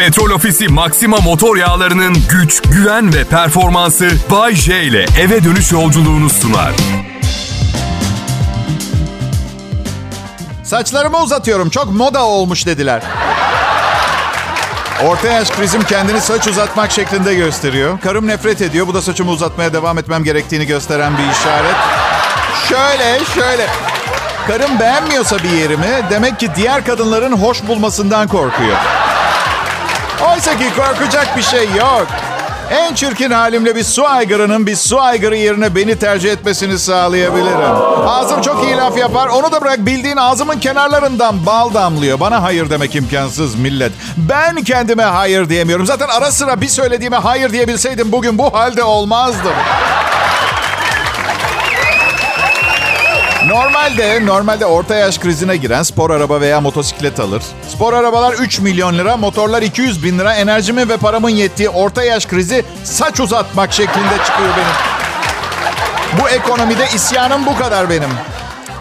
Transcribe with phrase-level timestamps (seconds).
[0.00, 6.30] Petrol Ofisi Maxima motor yağlarının güç, güven ve performansı Bay J ile eve dönüş yolculuğunu
[6.30, 6.72] sunar.
[10.64, 11.70] Saçlarımı uzatıyorum.
[11.70, 13.02] Çok moda olmuş dediler.
[15.04, 18.00] Orta yaş krizim kendini saç uzatmak şeklinde gösteriyor.
[18.00, 18.86] Karım nefret ediyor.
[18.86, 21.76] Bu da saçımı uzatmaya devam etmem gerektiğini gösteren bir işaret.
[22.68, 23.66] Şöyle, şöyle.
[24.46, 28.76] Karım beğenmiyorsa bir yerimi demek ki diğer kadınların hoş bulmasından korkuyor.
[30.28, 32.06] Oysa ki korkacak bir şey yok.
[32.70, 37.74] En çirkin halimle bir su aygırının bir su aygırı yerine beni tercih etmesini sağlayabilirim.
[38.06, 39.28] Ağzım çok iyi laf yapar.
[39.28, 42.20] Onu da bırak bildiğin ağzımın kenarlarından bal damlıyor.
[42.20, 43.92] Bana hayır demek imkansız millet.
[44.16, 45.86] Ben kendime hayır diyemiyorum.
[45.86, 49.52] Zaten ara sıra bir söylediğime hayır diyebilseydim bugün bu halde olmazdım.
[53.50, 57.42] Normalde, normalde orta yaş krizine giren spor araba veya motosiklet alır.
[57.68, 60.34] Spor arabalar 3 milyon lira, motorlar 200 bin lira.
[60.34, 64.74] Enerjimin ve paramın yettiği orta yaş krizi saç uzatmak şeklinde çıkıyor benim.
[66.20, 68.10] Bu ekonomide isyanım bu kadar benim.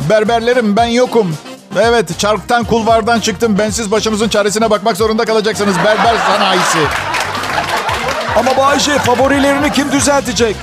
[0.09, 1.37] Berberlerim ben yokum.
[1.81, 3.57] Evet çarktan kulvardan çıktım.
[3.57, 5.75] Bensiz başınızın çaresine bakmak zorunda kalacaksınız.
[5.77, 6.79] Berber sanayisi.
[8.35, 10.55] Ama Bayşe favorilerini kim düzeltecek?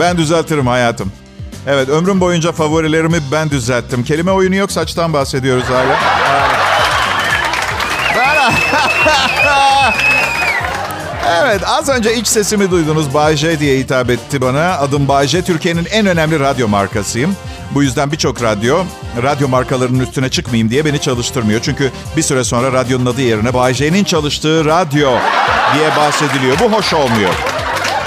[0.00, 1.12] Ben düzeltirim hayatım.
[1.72, 4.04] Evet ömrüm boyunca favorilerimi ben düzelttim.
[4.04, 5.98] Kelime oyunu yok saçtan bahsediyoruz hala.
[11.42, 13.14] evet az önce iç sesimi duydunuz.
[13.14, 14.78] Bay J diye hitap etti bana.
[14.78, 15.42] Adım Bay J.
[15.42, 17.36] Türkiye'nin en önemli radyo markasıyım.
[17.74, 18.84] Bu yüzden birçok radyo,
[19.22, 21.60] radyo markalarının üstüne çıkmayayım diye beni çalıştırmıyor.
[21.62, 25.10] Çünkü bir süre sonra radyonun adı yerine Bay J'nin çalıştığı radyo
[25.74, 26.58] diye bahsediliyor.
[26.58, 27.34] Bu hoş olmuyor.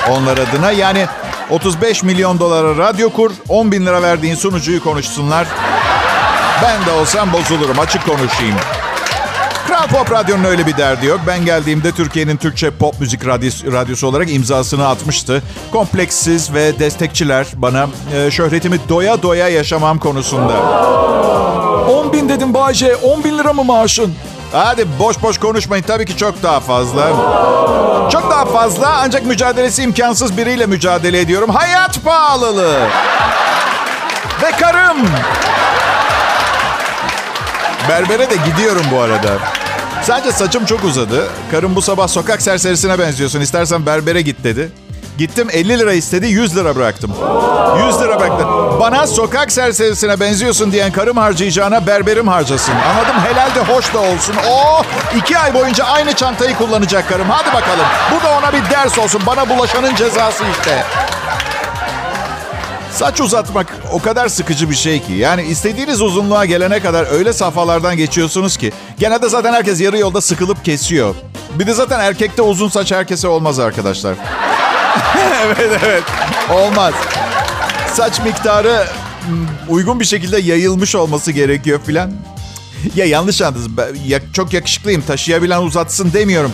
[0.10, 1.08] Onlar adına yani
[1.54, 5.48] 35 milyon dolara radyo kur, 10 bin lira verdiğin sunucuyu konuşsunlar.
[6.64, 8.56] Ben de olsam bozulurum, açık konuşayım.
[9.68, 11.20] Kral Pop Radyo'nun öyle bir derdi yok.
[11.28, 15.44] Ben geldiğimde Türkiye'nin Türkçe pop müzik radyosu, radyosu olarak imzasını atmıştı.
[15.72, 20.60] Kompleksiz ve destekçiler bana e, şöhretimi doya doya yaşamam konusunda.
[21.90, 22.96] 10 bin dedim Bayşe.
[22.96, 24.14] 10 bin lira mı maaşın?
[24.52, 25.84] Hadi boş boş konuşmayın.
[25.84, 27.12] Tabii ki çok daha fazla.
[28.46, 31.50] Fazla ancak mücadelesi imkansız biriyle mücadele ediyorum.
[31.50, 32.80] Hayat pahalılığı.
[34.42, 34.98] Ve karım.
[37.90, 39.30] Berbere de gidiyorum bu arada.
[40.04, 41.30] Sadece saçım çok uzadı.
[41.52, 43.42] Karım bu sabah sokak serserisine benziyorsun.
[43.42, 44.72] İstersen berbere git dedi.
[45.18, 47.12] Gittim 50 lira istedi 100 lira bıraktım.
[47.88, 48.50] 100 lira bıraktım.
[48.80, 52.74] Bana sokak serserisine benziyorsun diyen karım harcayacağına berberim harcasın.
[52.74, 54.36] Anladım helal de hoş da olsun.
[54.50, 54.84] Oh
[55.18, 57.30] iki ay boyunca aynı çantayı kullanacak karım.
[57.30, 57.86] Hadi bakalım.
[58.12, 59.22] Bu da ona bir ders olsun.
[59.26, 60.84] Bana bulaşanın cezası işte.
[62.92, 65.14] Saç uzatmak o kadar sıkıcı bir şey ki.
[65.14, 68.72] Yani istediğiniz uzunluğa gelene kadar öyle safhalardan geçiyorsunuz ki.
[69.00, 71.16] Genelde zaten herkes yarı yolda sıkılıp kesiyor.
[71.56, 74.16] Bir de zaten erkekte uzun saç herkese olmaz arkadaşlar.
[75.46, 76.04] evet evet.
[76.52, 76.94] Olmaz.
[77.94, 78.88] Saç miktarı
[79.70, 82.12] uygun bir şekilde yayılmış olması gerekiyor filan.
[82.96, 83.68] Ya yanlış anladınız.
[84.08, 85.02] Ya, çok yakışıklıyım.
[85.02, 86.54] Taşıyabilen uzatsın demiyorum.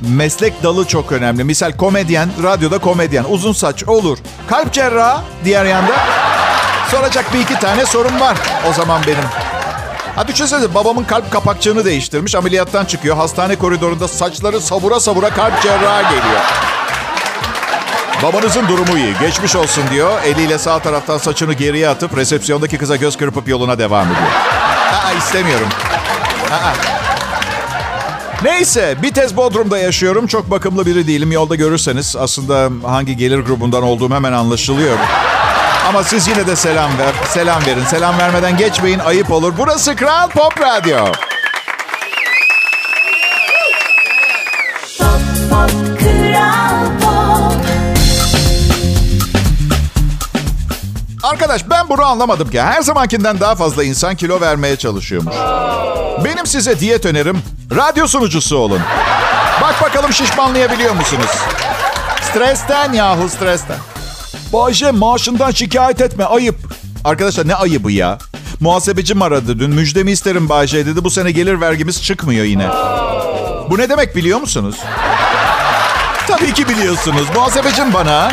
[0.00, 1.44] Meslek dalı çok önemli.
[1.44, 3.24] Misal komedyen, radyoda komedyen.
[3.28, 4.18] Uzun saç olur.
[4.48, 5.92] Kalp cerrahı diğer yanda.
[6.90, 8.38] Soracak bir iki tane sorun var
[8.70, 9.24] o zaman benim.
[10.16, 12.34] Ha düşünsenize babamın kalp kapakçığını değiştirmiş.
[12.34, 13.16] Ameliyattan çıkıyor.
[13.16, 16.40] Hastane koridorunda saçları savura savura kalp cerrahı geliyor.
[18.22, 19.14] Babanızın durumu iyi.
[19.20, 20.22] Geçmiş olsun diyor.
[20.22, 24.30] Eliyle sağ taraftan saçını geriye atıp resepsiyondaki kıza göz kırpıp yoluna devam ediyor.
[25.06, 25.68] Aa istemiyorum.
[26.52, 26.72] Aa.
[28.42, 30.26] Neyse bir tez Bodrum'da yaşıyorum.
[30.26, 31.32] Çok bakımlı biri değilim.
[31.32, 34.96] Yolda görürseniz aslında hangi gelir grubundan olduğum hemen anlaşılıyor.
[35.88, 37.12] Ama siz yine de selam ver.
[37.28, 37.84] Selam verin.
[37.84, 38.98] Selam vermeden geçmeyin.
[38.98, 39.52] Ayıp olur.
[39.58, 40.96] Burası Kral Pop Radyo.
[51.30, 52.62] Arkadaş ben bunu anlamadım ki.
[52.62, 55.34] Her zamankinden daha fazla insan kilo vermeye çalışıyormuş.
[56.24, 57.42] Benim size diyet önerim
[57.76, 58.80] radyo sunucusu olun.
[59.62, 61.30] Bak bakalım şişmanlayabiliyor musunuz?
[62.22, 63.76] Stresten yahu stresten.
[64.52, 66.56] Bayşe maaşından şikayet etme ayıp.
[67.04, 68.18] Arkadaşlar ne ayıbı ya?
[68.60, 69.70] Muhasebecim aradı dün.
[69.70, 71.04] Müjdemi isterim Bayşe dedi.
[71.04, 72.68] Bu sene gelir vergimiz çıkmıyor yine.
[73.70, 74.76] Bu ne demek biliyor musunuz?
[76.26, 77.26] Tabii ki biliyorsunuz.
[77.34, 78.32] Muhasebecim bana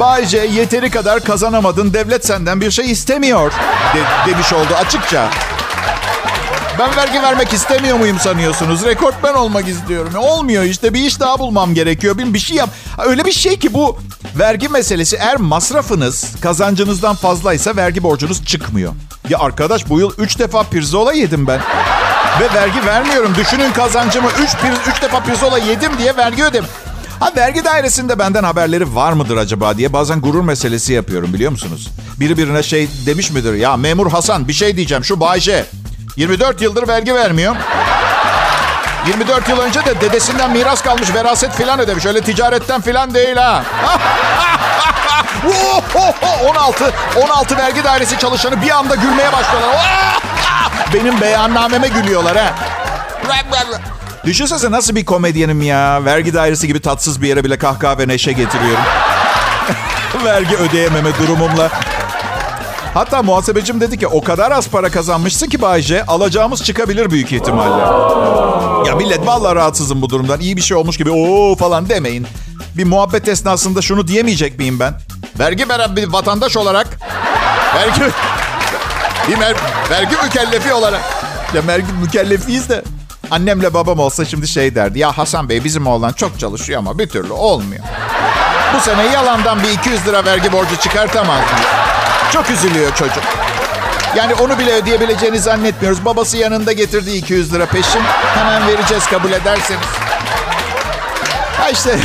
[0.00, 1.94] Bayce yeteri kadar kazanamadın.
[1.94, 3.52] Devlet senden bir şey istemiyor
[3.94, 5.28] de- demiş oldu açıkça.
[6.78, 8.84] Ben vergi vermek istemiyor muyum sanıyorsunuz?
[8.84, 10.12] Rekortmen olmak istiyorum.
[10.16, 12.18] Olmuyor işte bir iş daha bulmam gerekiyor.
[12.18, 12.68] Bir, bir şey yap.
[12.98, 13.98] Öyle bir şey ki bu
[14.38, 18.92] vergi meselesi eğer masrafınız kazancınızdan fazlaysa vergi borcunuz çıkmıyor.
[19.28, 21.60] Ya arkadaş bu yıl 3 defa pirzola yedim ben.
[22.40, 23.34] Ve vergi vermiyorum.
[23.34, 24.50] Düşünün kazancımı 3
[24.96, 26.64] 3 defa pirzola yedim diye vergi ödedim.
[27.20, 31.88] Ha vergi dairesinde benden haberleri var mıdır acaba diye bazen gurur meselesi yapıyorum biliyor musunuz?
[32.20, 33.54] Biri birine şey demiş midir?
[33.54, 35.66] Ya memur Hasan bir şey diyeceğim şu Bayce.
[36.16, 37.56] 24 yıldır vergi vermiyor.
[39.06, 42.06] 24 yıl önce de dedesinden miras kalmış veraset filan ödemiş.
[42.06, 43.64] Öyle ticaretten filan değil ha.
[46.48, 49.76] 16 16 vergi dairesi çalışanı bir anda gülmeye başlıyorlar.
[50.94, 52.54] Benim beyannameme gülüyorlar ha.
[54.24, 56.04] Düşünsene nasıl bir komedyenim ya.
[56.04, 58.84] Vergi dairesi gibi tatsız bir yere bile kahkaha ve neşe getiriyorum.
[60.24, 61.70] Vergi ödeyememe durumumla.
[62.94, 67.82] Hatta muhasebecim dedi ki o kadar az para kazanmışsın ki Bayce alacağımız çıkabilir büyük ihtimalle.
[68.88, 70.40] Ya millet vallahi rahatsızım bu durumdan.
[70.40, 72.26] İyi bir şey olmuş gibi o falan demeyin.
[72.76, 74.94] Bir muhabbet esnasında şunu diyemeyecek miyim ben?
[75.38, 76.86] Vergi veren bir vatandaş olarak
[77.76, 78.00] vergi
[79.28, 79.56] bir mer-
[79.90, 81.00] vergi mükellefi olarak
[81.54, 82.82] ya vergi mükellefiyiz de
[83.30, 84.98] annemle babam olsa şimdi şey derdi.
[84.98, 87.84] Ya Hasan Bey bizim oğlan çok çalışıyor ama bir türlü olmuyor.
[88.76, 91.58] Bu sene yalandan bir 200 lira vergi borcu çıkartamaz mı?
[92.32, 93.22] Çok üzülüyor çocuk.
[94.16, 96.04] Yani onu bile ödeyebileceğini zannetmiyoruz.
[96.04, 98.00] Babası yanında getirdiği 200 lira peşin.
[98.34, 99.86] Hemen vereceğiz kabul ederseniz.
[101.58, 101.96] Ha işte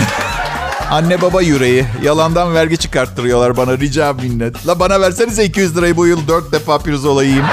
[0.91, 1.85] anne baba yüreği.
[2.03, 4.67] Yalandan vergi çıkarttırıyorlar bana rica minnet.
[4.67, 7.45] La bana versenize 200 lirayı bu yıl 4 defa pirzola yiyeyim.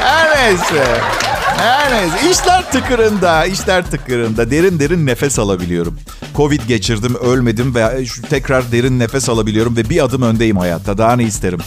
[0.00, 0.84] Her neyse.
[1.60, 2.30] Her neyse.
[2.30, 4.50] İşler tıkırında, işler tıkırında.
[4.50, 5.98] Derin derin nefes alabiliyorum.
[6.36, 10.98] Covid geçirdim, ölmedim ve şu tekrar derin nefes alabiliyorum ve bir adım öndeyim hayatta.
[10.98, 11.60] Daha ne isterim?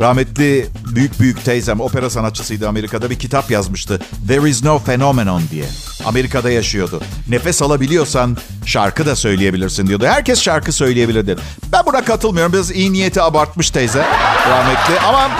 [0.00, 4.00] Rahmetli büyük büyük teyzem opera sanatçısıydı Amerika'da bir kitap yazmıştı.
[4.28, 5.64] There is no phenomenon diye.
[6.04, 7.00] Amerika'da yaşıyordu.
[7.28, 8.36] Nefes alabiliyorsan
[8.66, 10.06] şarkı da söyleyebilirsin diyordu.
[10.06, 11.40] Herkes şarkı söyleyebilir dedi.
[11.72, 12.52] Ben buna katılmıyorum.
[12.52, 14.04] Biraz iyi niyeti abartmış teyze
[14.48, 15.30] rahmetli ama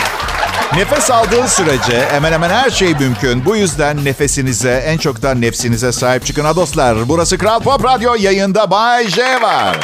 [0.76, 3.44] Nefes aldığın sürece hemen hemen her şey mümkün.
[3.44, 7.08] Bu yüzden nefesinize, en çok da nefsinize sahip çıkın ha dostlar.
[7.08, 9.76] Burası Kral Pop Radyo yayında Bay J var.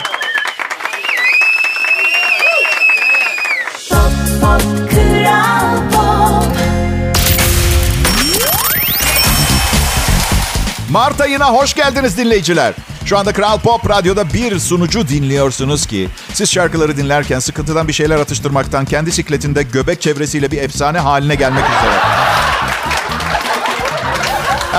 [10.91, 12.75] Mart ayına hoş geldiniz dinleyiciler.
[13.05, 18.17] Şu anda Kral Pop Radyo'da bir sunucu dinliyorsunuz ki siz şarkıları dinlerken sıkıntıdan bir şeyler
[18.19, 21.95] atıştırmaktan kendi sikletinde göbek çevresiyle bir efsane haline gelmek üzere.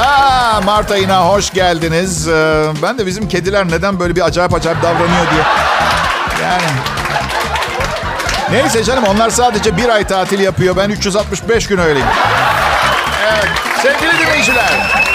[0.06, 2.28] Aa, Mart ayına hoş geldiniz.
[2.28, 5.44] Ee, ben de bizim kediler neden böyle bir acayip acayip davranıyor diye.
[6.44, 6.64] Yani
[8.52, 10.76] Neyse canım onlar sadece bir ay tatil yapıyor.
[10.78, 12.08] Ben 365 gün öyleyim.
[13.24, 13.48] Evet
[13.82, 15.06] sevgili dinleyiciler.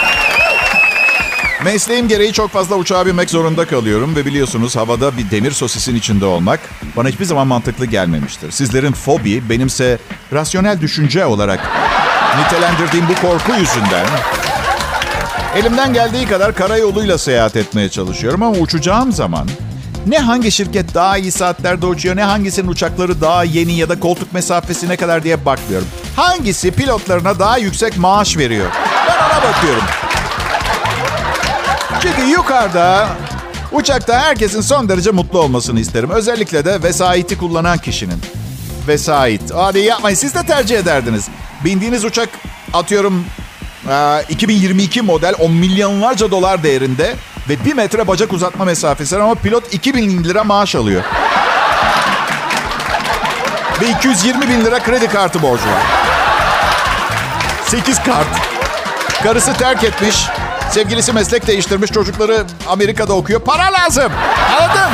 [1.65, 6.25] Mesleğim gereği çok fazla uçağa binmek zorunda kalıyorum ve biliyorsunuz havada bir demir sosisin içinde
[6.25, 6.61] olmak
[6.97, 8.51] bana hiçbir zaman mantıklı gelmemiştir.
[8.51, 9.99] Sizlerin fobi benimse
[10.33, 11.61] rasyonel düşünce olarak
[12.39, 14.07] nitelendirdiğim bu korku yüzünden
[15.57, 19.49] elimden geldiği kadar karayoluyla seyahat etmeye çalışıyorum ama uçacağım zaman
[20.06, 24.33] ne hangi şirket daha iyi saatlerde uçuyor ne hangisinin uçakları daha yeni ya da koltuk
[24.33, 25.89] mesafesi ne kadar diye bakmıyorum.
[26.17, 28.67] Hangisi pilotlarına daha yüksek maaş veriyor?
[29.09, 29.83] Ben ona bakıyorum.
[32.02, 33.08] Çünkü yukarıda
[33.73, 36.11] uçakta herkesin son derece mutlu olmasını isterim.
[36.11, 38.23] Özellikle de vesayeti kullanan kişinin.
[38.88, 39.43] Vesait.
[39.55, 41.29] Hadi yapmayın siz de tercih ederdiniz.
[41.64, 42.29] Bindiğiniz uçak
[42.73, 43.25] atıyorum
[43.88, 47.14] e, 2022 model 10 milyonlarca dolar değerinde
[47.49, 51.03] ve 1 metre bacak uzatma mesafesi ama pilot 2000 lira maaş alıyor.
[53.81, 55.82] ve 220 bin lira kredi kartı borcu var.
[57.67, 58.27] 8 kart.
[59.22, 60.27] Karısı terk etmiş.
[60.70, 61.91] Sevgilisi meslek değiştirmiş.
[61.93, 63.41] Çocukları Amerika'da okuyor.
[63.41, 64.12] Para lazım.
[64.60, 64.93] Anladın?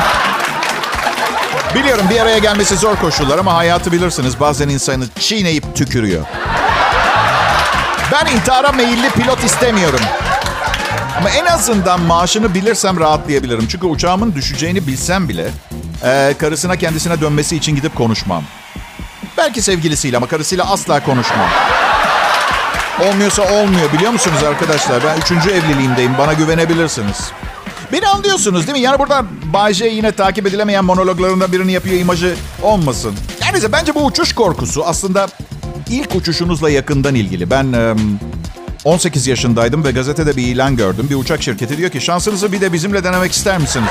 [1.74, 4.40] Biliyorum bir araya gelmesi zor koşullar ama hayatı bilirsiniz.
[4.40, 6.24] Bazen insanı çiğneyip tükürüyor.
[8.12, 10.00] Ben intihara meyilli pilot istemiyorum.
[11.18, 13.68] Ama en azından maaşını bilirsem rahatlayabilirim.
[13.68, 15.50] Çünkü uçağımın düşeceğini bilsem bile
[16.04, 18.42] e, karısına kendisine dönmesi için gidip konuşmam.
[19.36, 21.48] Belki sevgilisiyle ama karısıyla asla konuşmam.
[23.00, 25.04] Olmuyorsa olmuyor biliyor musunuz arkadaşlar?
[25.04, 26.18] Ben üçüncü evliliğimdeyim.
[26.18, 27.30] Bana güvenebilirsiniz.
[27.92, 28.84] Beni anlıyorsunuz değil mi?
[28.84, 33.14] Yani burada Bay J yine takip edilemeyen monologlarından birini yapıyor imajı olmasın.
[33.42, 35.28] Yani neyse, bence bu uçuş korkusu aslında
[35.90, 37.50] ilk uçuşunuzla yakından ilgili.
[37.50, 37.94] Ben e,
[38.84, 41.06] 18 yaşındaydım ve gazetede bir ilan gördüm.
[41.10, 43.88] Bir uçak şirketi diyor ki şansınızı bir de bizimle denemek ister misiniz?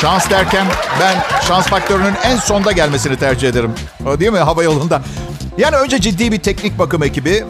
[0.00, 0.66] Şans derken
[1.00, 3.72] ben şans faktörünün en sonda gelmesini tercih ederim.
[4.20, 5.02] Değil mi hava yolunda?
[5.60, 7.44] Yani önce ciddi bir teknik bakım ekibi,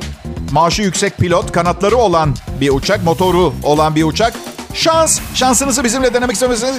[0.52, 4.34] maaşı yüksek pilot, kanatları olan bir uçak, motoru olan bir uçak.
[4.74, 6.76] Şans, şansınızı bizimle denemek istemişsiniz.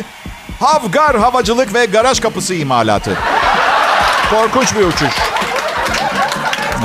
[0.59, 3.17] Havgar havacılık ve garaj kapısı imalatı.
[4.29, 5.13] Korkunç bir uçuş.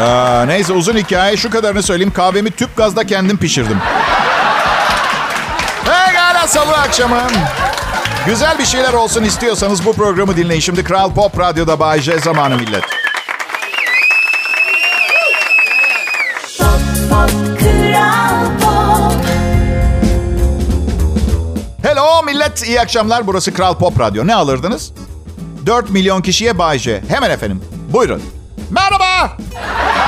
[0.00, 2.12] Aa, neyse uzun hikaye şu kadarını söyleyeyim.
[2.12, 3.78] Kahvemi tüp gazda kendim pişirdim.
[5.84, 7.20] Pekala salı akşamı.
[8.26, 10.60] Güzel bir şeyler olsun istiyorsanız bu programı dinleyin.
[10.60, 12.95] Şimdi Kral Pop Radyo'da Bay J zamanı millet.
[22.26, 23.26] Millet, iyi akşamlar.
[23.26, 24.26] Burası Kral Pop Radyo.
[24.26, 24.92] Ne alırdınız?
[25.66, 27.02] 4 milyon kişiye Bay J.
[27.08, 27.62] Hemen efendim.
[27.92, 28.22] Buyurun.
[28.70, 29.36] Merhaba.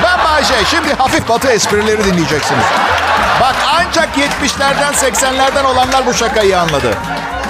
[0.02, 0.54] Ben Bay J.
[0.70, 2.64] Şimdi hafif batı esprileri dinleyeceksiniz.
[3.40, 6.94] Bak ancak 70'lerden 80'lerden olanlar bu şakayı anladı.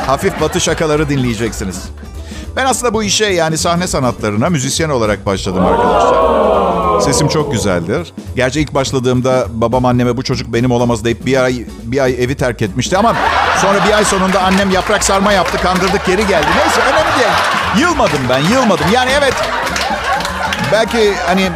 [0.07, 1.83] Hafif batı şakaları dinleyeceksiniz.
[2.57, 7.01] Ben aslında bu işe yani sahne sanatlarına müzisyen olarak başladım arkadaşlar.
[7.01, 8.13] Sesim çok güzeldir.
[8.37, 12.37] Gerçi ilk başladığımda babam anneme bu çocuk benim olamaz deyip bir ay bir ay evi
[12.37, 13.17] terk etmişti ama
[13.61, 16.47] sonra bir ay sonunda annem yaprak sarma yaptı, kandırdık geri geldi.
[16.57, 17.31] Neyse önemli değil.
[17.79, 18.87] Yılmadım ben, yılmadım.
[18.93, 19.35] Yani evet
[20.73, 21.51] belki hani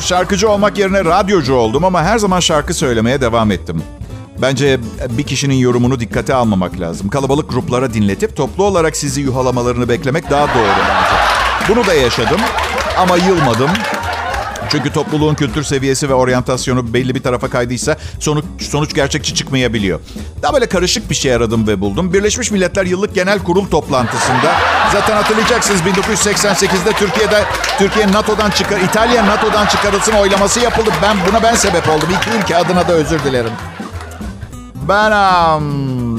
[0.00, 3.82] şarkıcı olmak yerine radyocu oldum ama her zaman şarkı söylemeye devam ettim.
[4.42, 7.08] Bence bir kişinin yorumunu dikkate almamak lazım.
[7.08, 11.14] Kalabalık gruplara dinletip toplu olarak sizi yuhalamalarını beklemek daha doğru bence.
[11.68, 12.40] Bunu da yaşadım
[12.98, 13.70] ama yılmadım.
[14.68, 20.00] Çünkü topluluğun kültür seviyesi ve oryantasyonu belli bir tarafa kaydıysa sonuç, sonuç gerçekçi çıkmayabiliyor.
[20.42, 22.12] Daha böyle karışık bir şey aradım ve buldum.
[22.12, 24.54] Birleşmiş Milletler Yıllık Genel Kurul toplantısında
[24.92, 27.44] zaten hatırlayacaksınız 1988'de Türkiye'de
[27.78, 30.90] Türkiye NATO'dan çıkar İtalya NATO'dan çıkarılsın oylaması yapıldı.
[31.02, 32.08] Ben buna ben sebep oldum.
[32.20, 33.52] İki ülke adına da özür dilerim.
[34.88, 36.13] Ben am,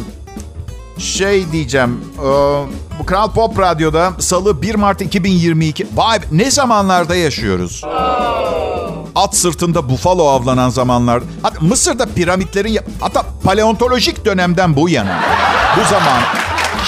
[0.98, 2.02] şey diyeceğim.
[2.20, 2.24] e,
[3.00, 5.88] bu Kral Pop Radyo'da Salı 1 Mart 2022.
[5.96, 7.82] Vay ne zamanlarda yaşıyoruz?
[9.16, 11.24] At sırtında bufalo avlanan zamanlar.
[11.42, 12.80] Hatta Mısır'da piramitlerin...
[13.02, 15.20] Hatta paleontolojik dönemden bu yana.
[15.80, 16.22] Bu zaman.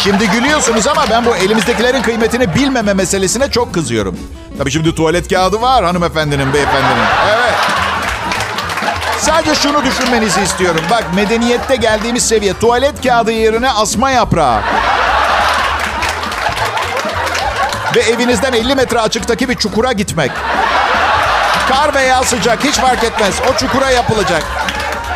[0.03, 4.17] Şimdi gülüyorsunuz ama ben bu elimizdekilerin kıymetini bilmeme meselesine çok kızıyorum.
[4.57, 7.05] Tabii şimdi tuvalet kağıdı var hanımefendinin, beyefendinin.
[7.35, 7.47] Evet.
[9.19, 10.81] Sadece şunu düşünmenizi istiyorum.
[10.91, 14.62] Bak medeniyette geldiğimiz seviye tuvalet kağıdı yerine asma yaprağı.
[17.95, 20.31] Ve evinizden 50 metre açıktaki bir çukura gitmek.
[21.69, 23.36] Kar veya sıcak hiç fark etmez.
[23.51, 24.43] O çukura yapılacak.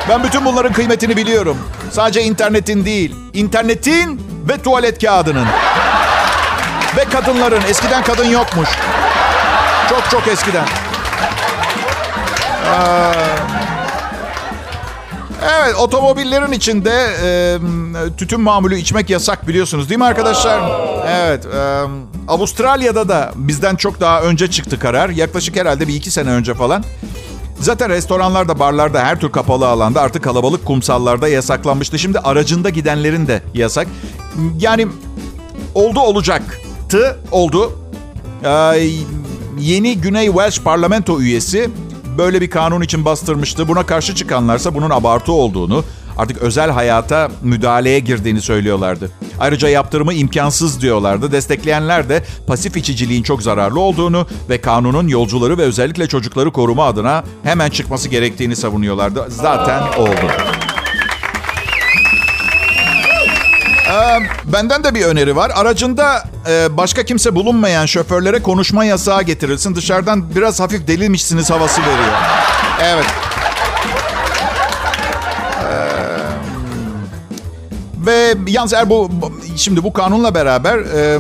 [0.09, 1.57] Ben bütün bunların kıymetini biliyorum.
[1.91, 3.15] Sadece internetin değil.
[3.33, 5.47] internetin ve tuvalet kağıdının.
[6.97, 7.61] Ve kadınların.
[7.69, 8.69] Eskiden kadın yokmuş.
[9.89, 10.65] Çok çok eskiden.
[12.71, 13.60] Aa,
[15.43, 17.57] Evet, otomobillerin içinde e,
[18.17, 20.61] tütün mamulü içmek yasak biliyorsunuz değil mi arkadaşlar?
[21.07, 21.83] Evet, e,
[22.27, 25.09] Avustralya'da da bizden çok daha önce çıktı karar.
[25.09, 26.83] Yaklaşık herhalde bir iki sene önce falan.
[27.59, 31.99] Zaten restoranlarda, barlarda, her tür kapalı alanda artık kalabalık kumsallarda yasaklanmıştı.
[31.99, 33.87] Şimdi aracında gidenlerin de yasak.
[34.59, 34.87] Yani
[35.75, 37.79] oldu olacaktı, oldu.
[38.43, 38.89] Ee,
[39.59, 41.69] yeni Güney Welsh parlamento üyesi
[42.17, 43.67] böyle bir kanun için bastırmıştı.
[43.67, 45.83] Buna karşı çıkanlarsa bunun abartı olduğunu,
[46.17, 49.11] artık özel hayata müdahaleye girdiğini söylüyorlardı.
[49.39, 51.31] Ayrıca yaptırımı imkansız diyorlardı.
[51.31, 57.23] Destekleyenler de pasif içiciliğin çok zararlı olduğunu ve kanunun yolcuları ve özellikle çocukları koruma adına
[57.43, 59.25] hemen çıkması gerektiğini savunuyorlardı.
[59.29, 60.60] Zaten oldu.
[64.45, 65.51] Benden de bir öneri var.
[65.55, 69.75] Aracında e, başka kimse bulunmayan şoförlere konuşma yasağı getirilsin.
[69.75, 72.13] Dışarıdan biraz hafif delilmişsiniz havası veriyor.
[72.83, 73.05] Evet.
[78.05, 79.09] Ve yalnız eğer bu-
[79.57, 81.19] şimdi bu kanunla beraber e,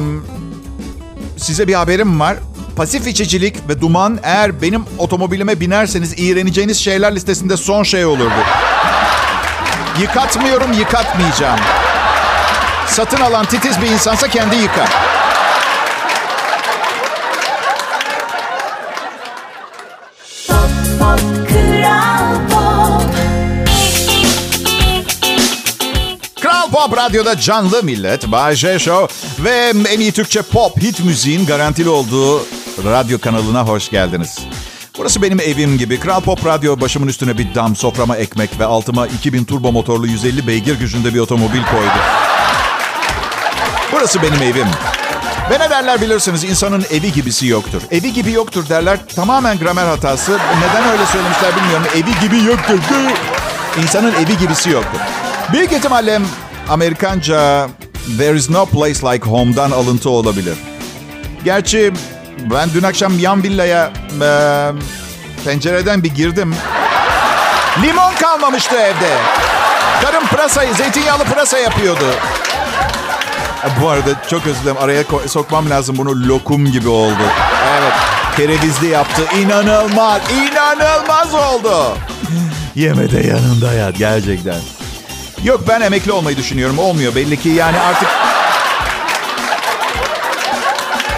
[1.37, 2.37] size bir haberim var.
[2.75, 8.33] Pasif içicilik ve duman eğer benim otomobilime binerseniz iğreneceğiniz şeyler listesinde son şey olurdu.
[10.01, 11.59] Yıkatmıyorum, yıkatmayacağım.
[12.91, 14.89] Satın alan titiz bir insansa kendi yıkar.
[20.47, 21.19] pop
[26.41, 28.31] kral pop Radyo'da canlı millet.
[28.31, 32.45] Bay J Show ve en iyi Türkçe pop hit müziğin garantili olduğu
[32.83, 34.39] radyo kanalına hoş geldiniz.
[34.97, 35.99] Burası benim evim gibi.
[35.99, 40.47] Kral Pop Radyo başımın üstüne bir dam, soframa ekmek ve altıma 2000 turbo motorlu 150
[40.47, 42.30] beygir gücünde bir otomobil koydu.
[43.91, 44.67] Burası benim evim.
[45.51, 47.81] Ve ne derler bilirsiniz insanın evi gibisi yoktur.
[47.91, 50.31] Evi gibi yoktur derler tamamen gramer hatası.
[50.31, 51.85] Neden öyle söylemişler bilmiyorum.
[51.95, 52.79] Evi gibi yoktur.
[53.83, 54.99] İnsanın evi gibisi yoktur.
[55.51, 56.19] Büyük ihtimalle
[56.69, 57.67] Amerikanca
[58.17, 60.57] There is no place like home'dan alıntı olabilir.
[61.45, 61.93] Gerçi
[62.39, 64.29] ben dün akşam yan villaya e,
[65.45, 66.55] pencereden bir girdim.
[67.83, 69.17] Limon kalmamıştı evde.
[70.03, 72.05] Karım pırasayı, zeytinyağlı pırasa yapıyordu.
[73.81, 74.77] Bu arada çok özür dilerim.
[74.77, 76.27] Araya sokmam lazım bunu.
[76.27, 77.23] Lokum gibi oldu.
[77.79, 77.93] Evet.
[78.37, 79.21] Kerevizli yaptı.
[79.41, 80.21] İnanılmaz.
[80.31, 81.97] inanılmaz oldu.
[82.75, 84.59] Yeme de yanında yat gerçekten.
[85.43, 86.79] Yok ben emekli olmayı düşünüyorum.
[86.79, 87.49] Olmuyor belli ki.
[87.49, 88.07] Yani artık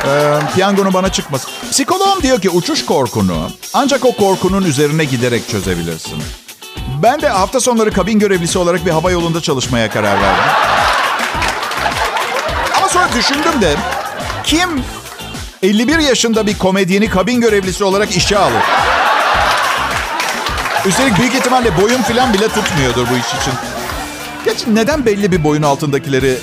[0.08, 1.52] ee, piyangonun bana çıkmasın.
[1.72, 6.24] Psikoloğum diyor ki uçuş korkunu ancak o korkunun üzerine giderek çözebilirsin.
[7.04, 10.73] Ben de hafta sonları kabin görevlisi olarak bir hava yolunda çalışmaya karar verdim.
[12.94, 13.76] Sonra düşündüm de
[14.44, 14.84] kim
[15.64, 18.62] 51 yaşında bir komedyeni kabin görevlisi olarak işe alır?
[20.86, 23.54] Üstelik büyük ihtimalle boyun falan bile tutmuyordur bu iş için.
[24.46, 26.38] Gerçi neden belli bir boyun altındakileri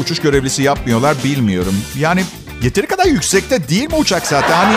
[0.00, 1.74] uçuş görevlisi yapmıyorlar bilmiyorum.
[1.98, 2.24] Yani
[2.62, 4.56] yeteri kadar yüksekte değil mi uçak zaten?
[4.56, 4.76] Hani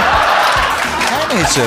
[1.10, 1.62] her neyse.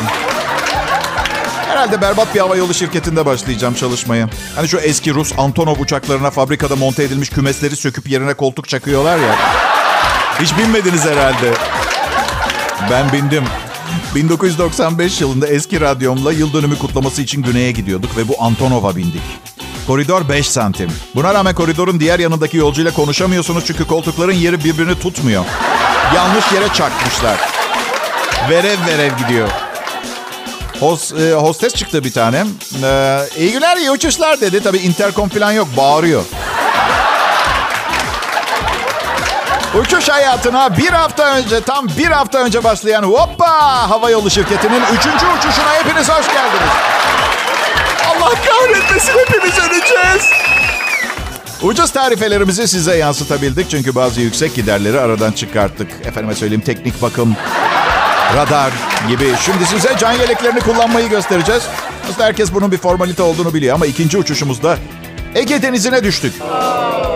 [1.82, 4.28] Herhalde berbat bir havayolu şirketinde başlayacağım çalışmaya.
[4.56, 9.36] Hani şu eski Rus Antonov uçaklarına fabrikada monte edilmiş kümesleri söküp yerine koltuk çakıyorlar ya.
[10.40, 11.52] Hiç binmediniz herhalde.
[12.90, 13.44] Ben bindim.
[14.14, 19.22] 1995 yılında eski radyomla yıl dönümü kutlaması için güneye gidiyorduk ve bu Antonov'a bindik.
[19.86, 20.90] Koridor 5 santim.
[21.14, 25.44] Buna rağmen koridorun diğer yanındaki yolcuyla konuşamıyorsunuz çünkü koltukların yeri birbirini tutmuyor.
[26.14, 27.40] Yanlış yere çakmışlar.
[28.50, 29.71] Verev verev gidiyor.
[30.82, 32.44] Hos, e, hostes çıktı bir tane.
[32.82, 34.62] E, iyi günler, iyi uçuşlar dedi.
[34.62, 36.24] Tabii interkom falan yok, bağırıyor.
[39.80, 43.48] Uçuş hayatına bir hafta önce, tam bir hafta önce başlayan Hoppa
[43.90, 46.72] Havayolu Şirketi'nin üçüncü uçuşuna hepiniz hoş geldiniz.
[48.10, 50.30] Allah kahretmesin hepimiz öleceğiz.
[51.62, 55.88] Ucuz tarifelerimizi size yansıtabildik çünkü bazı yüksek giderleri aradan çıkarttık.
[56.04, 57.36] Efendime söyleyeyim teknik bakım,
[58.36, 58.72] radar
[59.08, 59.34] gibi.
[59.44, 61.62] Şimdi size can yeleklerini kullanmayı göstereceğiz.
[62.10, 64.76] Aslında herkes bunun bir formalite olduğunu biliyor ama ikinci uçuşumuzda
[65.34, 66.34] Ege Denizi'ne düştük.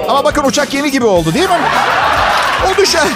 [0.08, 1.56] Ama bakın uçak yeni gibi oldu değil mi?
[2.72, 2.98] O düşe...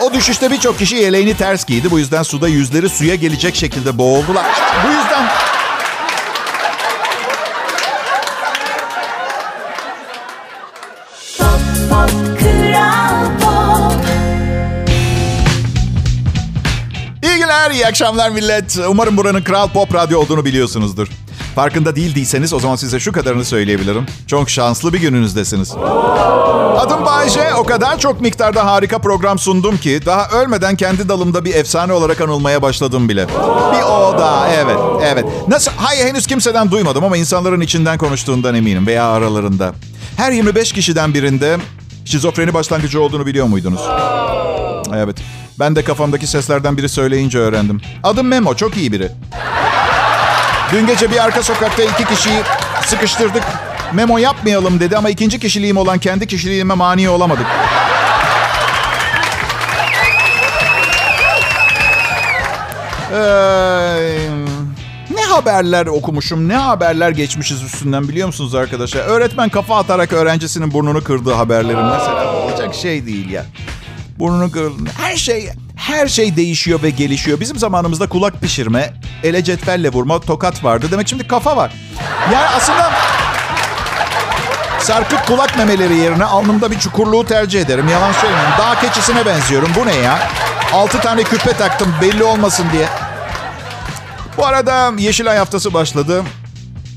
[0.00, 1.90] o düşüşte birçok kişi yeleğini ters giydi.
[1.90, 4.46] Bu yüzden suda yüzleri suya gelecek şekilde boğuldular.
[4.86, 5.28] Bu yüzden...
[17.78, 18.78] İyi akşamlar millet.
[18.88, 21.08] Umarım buranın Kral Pop Radyo olduğunu biliyorsunuzdur.
[21.54, 24.06] Farkında değildiyseniz o zaman size şu kadarını söyleyebilirim.
[24.26, 25.72] Çok şanslı bir gününüzdesiniz.
[26.76, 27.54] Adım Bayce.
[27.54, 32.20] O kadar çok miktarda harika program sundum ki daha ölmeden kendi dalımda bir efsane olarak
[32.20, 33.28] anılmaya başladım bile.
[33.72, 35.24] Bir o da evet evet.
[35.48, 35.70] Nasıl?
[35.76, 39.72] Hayır henüz kimseden duymadım ama insanların içinden konuştuğundan eminim veya aralarında.
[40.16, 41.56] Her 25 kişiden birinde
[42.08, 43.80] şizofreni başlangıcı olduğunu biliyor muydunuz?
[44.94, 45.16] Evet.
[45.58, 47.80] Ben de kafamdaki seslerden biri söyleyince öğrendim.
[48.02, 49.08] Adım Memo, çok iyi biri.
[50.72, 52.42] Dün gece bir arka sokakta iki kişiyi
[52.82, 53.42] sıkıştırdık.
[53.92, 57.46] Memo yapmayalım dedi ama ikinci kişiliğim olan kendi kişiliğime mani olamadık.
[63.12, 64.28] Ee,
[65.28, 69.00] haberler okumuşum, ne haberler geçmişiz üstünden biliyor musunuz arkadaşlar?
[69.00, 73.44] Öğretmen kafa atarak öğrencisinin burnunu kırdığı haberlerin mesela olacak şey değil ya.
[74.18, 74.72] Burnunu kır...
[75.00, 77.40] Her şey her şey değişiyor ve gelişiyor.
[77.40, 80.86] Bizim zamanımızda kulak pişirme, ele cetvelle vurma, tokat vardı.
[80.90, 81.72] Demek şimdi kafa var.
[82.32, 82.90] Yani aslında
[84.80, 87.88] sarkık kulak memeleri yerine alnımda bir çukurluğu tercih ederim.
[87.88, 88.52] Yalan söylemiyorum.
[88.58, 89.70] Dağ keçisine benziyorum.
[89.76, 90.18] Bu ne ya?
[90.72, 92.88] Altı tane küpe taktım belli olmasın diye.
[94.38, 96.22] Bu arada Yeşilay haftası başladı.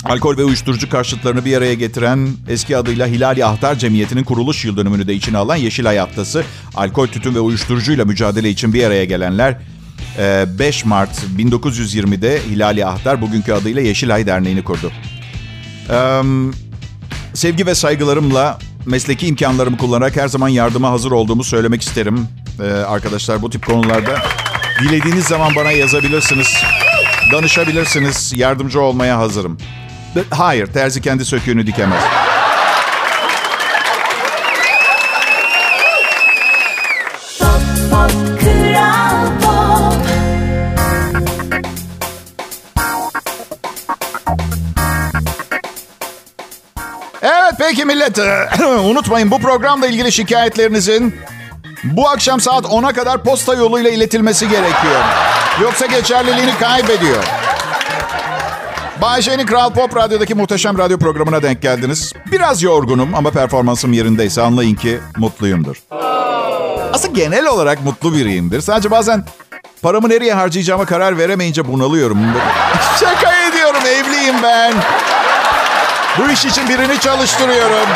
[0.03, 5.07] Alkol ve uyuşturucu karşıtlarını bir araya getiren eski adıyla Hilali Ahtar Cemiyeti'nin kuruluş yıl dönümünü
[5.07, 6.43] de içine alan Yeşilay Haftası.
[6.75, 9.57] Alkol, tütün ve uyuşturucuyla mücadele için bir araya gelenler
[10.59, 14.91] 5 Mart 1920'de Hilali Ahtar bugünkü adıyla Yeşilay Derneği'ni kurdu.
[15.89, 16.21] Ee,
[17.33, 22.27] sevgi ve saygılarımla mesleki imkanlarımı kullanarak her zaman yardıma hazır olduğumu söylemek isterim.
[22.59, 24.19] Ee, arkadaşlar bu tip konularda
[24.81, 26.47] dilediğiniz zaman bana yazabilirsiniz.
[27.31, 28.33] Danışabilirsiniz.
[28.35, 29.57] Yardımcı olmaya hazırım.
[30.29, 32.03] Hayır, terzi kendi söküğünü dikemez.
[37.39, 40.05] Pop pop kral pop.
[47.21, 48.17] Evet peki millet.
[48.85, 51.15] Unutmayın bu programla ilgili şikayetlerinizin
[51.83, 55.01] bu akşam saat 10'a kadar posta yoluyla iletilmesi gerekiyor.
[55.61, 57.23] Yoksa geçerliliğini kaybediyor.
[59.01, 62.13] Bayşe'nin Kral Pop Radyo'daki muhteşem radyo programına denk geldiniz.
[62.31, 65.75] Biraz yorgunum ama performansım yerindeyse anlayın ki mutluyumdur.
[66.93, 68.61] Aslında genel olarak mutlu biriyimdir.
[68.61, 69.25] Sadece bazen
[69.81, 72.17] paramı nereye harcayacağıma karar veremeyince bunalıyorum.
[72.99, 74.73] Şaka ediyorum evliyim ben.
[76.17, 77.87] Bu iş için birini çalıştırıyorum.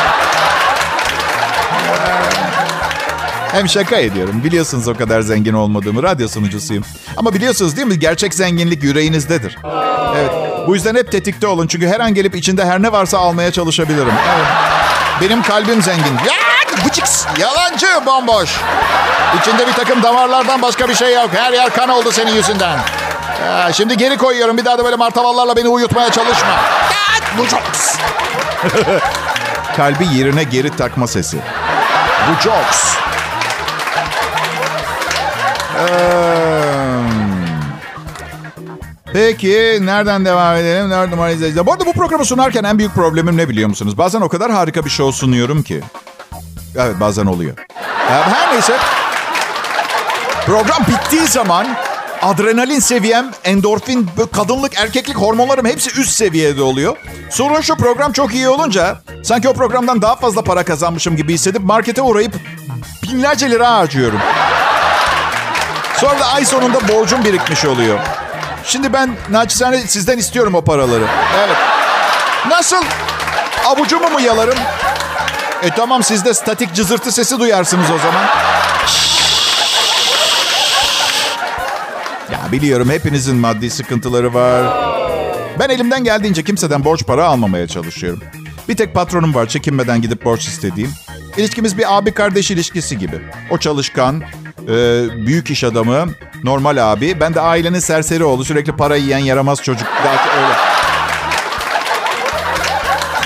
[3.56, 4.44] Hem şaka ediyorum.
[4.44, 6.02] Biliyorsunuz o kadar zengin olmadığımı.
[6.02, 6.84] Radyo sunucusuyum.
[7.16, 7.98] Ama biliyorsunuz değil mi?
[7.98, 9.58] Gerçek zenginlik yüreğinizdedir.
[10.16, 10.30] Evet.
[10.66, 11.66] Bu yüzden hep tetikte olun.
[11.66, 14.12] Çünkü her an gelip içinde her ne varsa almaya çalışabilirim.
[14.36, 14.46] Evet.
[15.20, 16.14] Benim kalbim zengin.
[16.26, 16.34] Ya,
[16.86, 17.24] bıçıks.
[17.38, 18.50] Yalancı bomboş.
[19.40, 21.30] İçinde bir takım damarlardan başka bir şey yok.
[21.34, 22.78] Her yer kan oldu senin yüzünden.
[23.44, 24.58] Ya, şimdi geri koyuyorum.
[24.58, 26.60] Bir daha da böyle martavallarla beni uyutmaya çalışma.
[29.76, 31.38] Kalbi yerine geri takma sesi.
[32.28, 32.96] Bu jokes.
[39.12, 40.90] Peki nereden devam edelim?
[40.90, 41.66] Nerede var izleyiciler?
[41.66, 43.98] Bu arada bu programı sunarken en büyük problemim ne biliyor musunuz?
[43.98, 45.80] Bazen o kadar harika bir show sunuyorum ki.
[46.76, 47.56] Evet bazen oluyor.
[48.08, 48.76] Her neyse.
[50.46, 51.66] Program bittiği zaman
[52.22, 56.96] adrenalin seviyem, endorfin, kadınlık, erkeklik hormonlarım hepsi üst seviyede oluyor.
[57.30, 61.62] Sorun şu program çok iyi olunca sanki o programdan daha fazla para kazanmışım gibi hissedip
[61.62, 62.34] markete uğrayıp
[63.02, 64.18] binlerce lira harcıyorum.
[66.00, 67.98] Sonra da ay sonunda borcum birikmiş oluyor.
[68.64, 71.04] Şimdi ben naçizane sizden istiyorum o paraları.
[71.38, 71.56] Evet.
[72.48, 72.84] Nasıl?
[73.66, 74.58] Avucumu mu yalarım?
[75.62, 78.24] E tamam siz de statik cızırtı sesi duyarsınız o zaman.
[82.32, 84.86] Ya biliyorum hepinizin maddi sıkıntıları var.
[85.58, 88.22] Ben elimden geldiğince kimseden borç para almamaya çalışıyorum.
[88.68, 90.92] Bir tek patronum var çekinmeden gidip borç istediğim.
[91.36, 93.20] İlişkimiz bir abi kardeş ilişkisi gibi.
[93.50, 94.22] O çalışkan,
[94.68, 96.06] e, büyük iş adamı,
[96.44, 97.20] normal abi.
[97.20, 99.88] Ben de ailenin serseri oğlu, sürekli para yiyen yaramaz çocuk.
[100.04, 100.54] Daha öyle.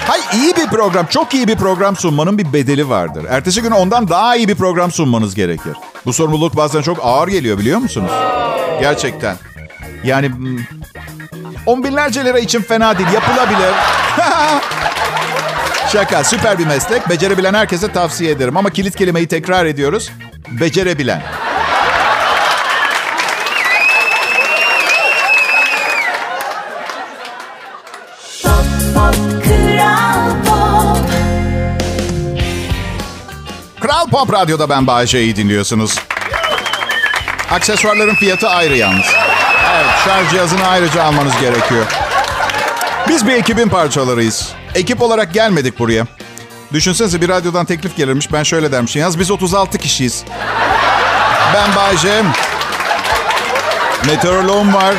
[0.07, 3.26] Hay iyi bir program, çok iyi bir program sunmanın bir bedeli vardır.
[3.29, 5.72] Ertesi gün ondan daha iyi bir program sunmanız gerekir.
[6.07, 8.11] Bu sorumluluk bazen çok ağır geliyor biliyor musunuz?
[8.81, 9.37] Gerçekten.
[10.05, 10.59] Yani hmm,
[11.66, 13.70] on binlerce lira için fena değil, yapılabilir.
[15.92, 17.09] Şaka, süper bir meslek.
[17.09, 18.57] Becerebilen herkese tavsiye ederim.
[18.57, 20.11] Ama kilit kelimeyi tekrar ediyoruz.
[20.50, 21.22] Becerebilen.
[28.42, 29.14] Pop
[33.80, 35.98] Kral Pop Radyo'da ben Bayece'yi dinliyorsunuz.
[37.50, 39.06] Aksesuarların fiyatı ayrı yalnız.
[39.74, 41.86] Evet, şarj cihazını ayrıca almanız gerekiyor.
[43.08, 44.52] Biz bir ekibin parçalarıyız.
[44.74, 46.06] Ekip olarak gelmedik buraya.
[46.72, 48.33] Düşünsenize bir radyodan teklif gelirmiş.
[48.33, 49.02] Ben şöyle dermişim.
[49.02, 50.24] Yaz biz 36 kişiyiz.
[51.54, 52.22] Ben Bayce.
[54.06, 54.94] Meteoroloğum var.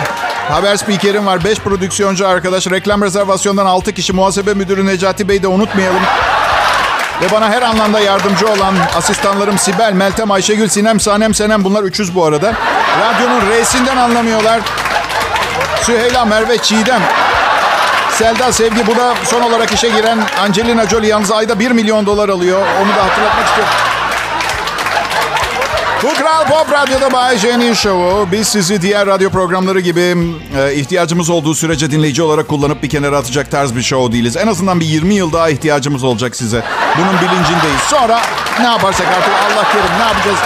[0.50, 1.44] Haber spikerim var.
[1.44, 2.68] 5 prodüksiyoncu arkadaş.
[2.68, 4.14] Reklam rezervasyondan 6 kişi.
[4.14, 6.02] Muhasebe müdürü Necati Bey de unutmayalım.
[7.22, 12.16] Ve bana her anlamda yardımcı olan asistanlarım Sibel, Meltem, Ayşegül, Sinem, Sanem, Senem bunlar üçüz
[12.16, 12.54] bu arada.
[13.02, 14.62] Radyonun R'sinden anlamıyorlar.
[15.84, 17.02] Süheyla, Merve, Çiğdem,
[18.22, 22.30] Selda, Sevgi bu da son olarak işe giren Angelina Jolie yalnız ayda 1 milyon dolar
[22.30, 22.62] alıyor.
[22.82, 23.74] Onu da hatırlatmak istiyorum.
[26.04, 28.28] Bu Kral Pop Radyo'da Bay J'nin şovu.
[28.32, 30.18] Biz sizi diğer radyo programları gibi
[30.58, 34.38] e, ihtiyacımız olduğu sürece dinleyici olarak kullanıp bir kenara atacak tarz bir show değiliz.
[34.38, 36.64] En azından bir 20 yıl daha ihtiyacımız olacak size.
[36.98, 37.82] Bunun bilincindeyiz.
[37.90, 38.22] Sonra
[38.60, 40.40] ne yaparsak artık Allah kerim ne yapacağız?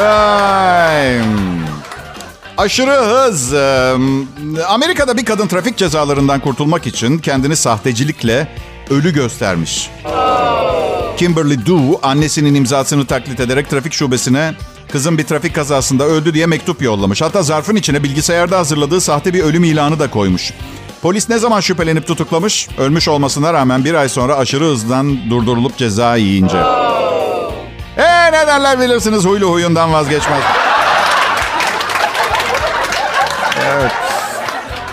[0.00, 1.75] Ay.
[2.58, 3.54] Aşırı hız.
[4.68, 8.48] Amerika'da bir kadın trafik cezalarından kurtulmak için kendini sahtecilikle
[8.90, 9.90] ölü göstermiş.
[11.16, 14.54] Kimberly Du annesinin imzasını taklit ederek trafik şubesine
[14.92, 17.22] kızım bir trafik kazasında öldü diye mektup yollamış.
[17.22, 20.52] Hatta zarfın içine bilgisayarda hazırladığı sahte bir ölüm ilanı da koymuş.
[21.02, 22.68] Polis ne zaman şüphelenip tutuklamış?
[22.78, 26.56] Ölmüş olmasına rağmen bir ay sonra aşırı hızdan durdurulup ceza yiyince.
[27.98, 30.42] Eee ne derler bilirsiniz huylu huyundan vazgeçmez.
[33.80, 33.92] Evet.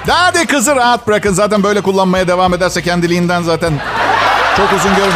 [0.08, 1.34] Hadi kızı rahat bırakın.
[1.34, 3.74] Zaten böyle kullanmaya devam ederse kendiliğinden zaten
[4.58, 5.14] çok uzun görün.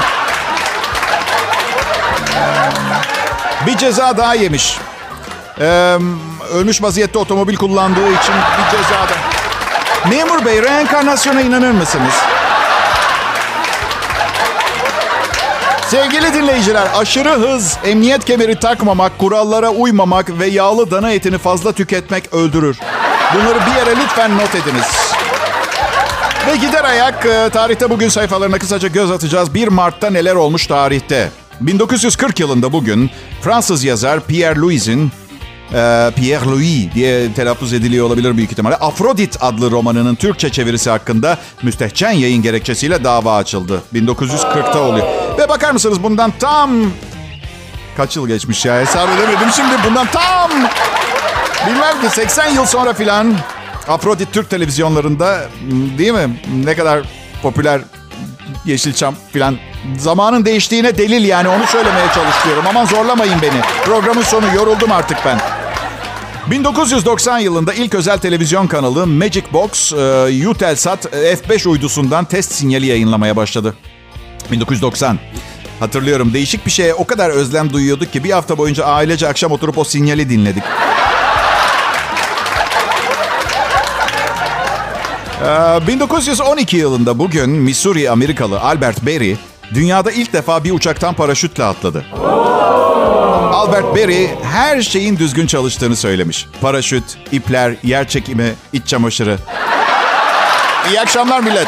[3.66, 4.78] Bir ceza daha yemiş.
[5.60, 5.98] Ee,
[6.54, 9.18] ölmüş vaziyette otomobil kullandığı için bir ceza da.
[10.10, 12.14] Memur bey reenkarnasyona inanır mısınız?
[15.90, 22.34] Sevgili dinleyiciler, aşırı hız, emniyet kemeri takmamak, kurallara uymamak ve yağlı dana etini fazla tüketmek
[22.34, 22.78] öldürür.
[23.34, 24.86] Bunları bir yere lütfen not ediniz.
[26.48, 29.54] Ve gider ayak e, tarihte bugün sayfalarına kısaca göz atacağız.
[29.54, 31.32] 1 Mart'ta neler olmuş tarihte.
[31.62, 33.10] 1940 yılında bugün
[33.42, 35.12] Fransız yazar Pierre Louis'in
[35.74, 38.76] e, Pierre Louis diye telaffuz ediliyor olabilir büyük ihtimalle.
[38.76, 43.82] Afrodit adlı romanının Türkçe çevirisi hakkında müstehcen yayın gerekçesiyle dava açıldı.
[43.94, 45.27] 1940'ta oluyor.
[45.38, 46.72] Ve bakar mısınız bundan tam
[47.98, 50.52] kaç yıl geçmiş ya hesap edemedim şimdi bundan tam
[51.68, 53.36] bilmem ki 80 yıl sonra filan
[53.88, 55.46] Afrodit Türk televizyonlarında
[55.98, 57.02] değil mi ne kadar
[57.42, 57.82] popüler
[58.66, 59.58] Yeşilçam filan.
[59.98, 62.64] Zamanın değiştiğine delil yani onu söylemeye çalışıyorum.
[62.70, 63.62] Aman zorlamayın beni.
[63.86, 65.40] Programın sonu yoruldum artık ben.
[66.52, 72.86] 1990 yılında ilk özel televizyon kanalı Magic Box, e, Utelsat e, F5 uydusundan test sinyali
[72.86, 73.76] yayınlamaya başladı.
[74.52, 75.20] 1990.
[75.80, 79.78] Hatırlıyorum değişik bir şeye o kadar özlem duyuyorduk ki bir hafta boyunca ailece akşam oturup
[79.78, 80.64] o sinyali dinledik.
[85.42, 89.38] Ee, 1912 yılında bugün Missouri Amerikalı Albert Berry
[89.74, 92.06] dünyada ilk defa bir uçaktan paraşütle atladı.
[93.54, 96.46] Albert Berry her şeyin düzgün çalıştığını söylemiş.
[96.62, 99.38] Paraşüt, ipler, yer çekimi, iç çamaşırı.
[100.90, 101.68] İyi akşamlar millet.